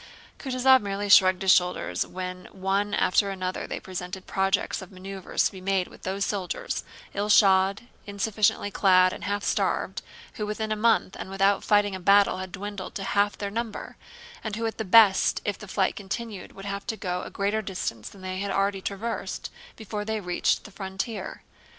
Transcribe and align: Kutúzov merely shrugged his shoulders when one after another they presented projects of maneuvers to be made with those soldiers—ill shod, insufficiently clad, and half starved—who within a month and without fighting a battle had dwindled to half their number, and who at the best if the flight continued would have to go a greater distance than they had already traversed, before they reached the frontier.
Kutúzov 0.39 0.81
merely 0.81 1.09
shrugged 1.09 1.43
his 1.43 1.51
shoulders 1.51 2.03
when 2.07 2.45
one 2.51 2.95
after 2.95 3.29
another 3.29 3.67
they 3.67 3.79
presented 3.79 4.25
projects 4.25 4.81
of 4.81 4.91
maneuvers 4.91 5.45
to 5.45 5.51
be 5.51 5.61
made 5.61 5.87
with 5.87 6.01
those 6.01 6.25
soldiers—ill 6.25 7.29
shod, 7.29 7.81
insufficiently 8.07 8.71
clad, 8.71 9.13
and 9.13 9.25
half 9.25 9.43
starved—who 9.43 10.43
within 10.47 10.71
a 10.71 10.75
month 10.75 11.15
and 11.19 11.29
without 11.29 11.63
fighting 11.63 11.93
a 11.93 11.99
battle 11.99 12.37
had 12.39 12.51
dwindled 12.51 12.95
to 12.95 13.03
half 13.03 13.37
their 13.37 13.51
number, 13.51 13.95
and 14.43 14.55
who 14.55 14.65
at 14.65 14.79
the 14.79 14.83
best 14.83 15.39
if 15.45 15.59
the 15.59 15.67
flight 15.67 15.95
continued 15.95 16.53
would 16.53 16.65
have 16.65 16.87
to 16.87 16.97
go 16.97 17.21
a 17.21 17.29
greater 17.29 17.61
distance 17.61 18.09
than 18.09 18.21
they 18.21 18.39
had 18.39 18.49
already 18.49 18.81
traversed, 18.81 19.51
before 19.75 20.03
they 20.03 20.19
reached 20.19 20.63
the 20.63 20.71
frontier. 20.71 21.43